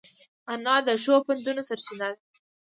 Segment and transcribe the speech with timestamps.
[0.53, 2.21] انا د ښو پندونو سرچینه ده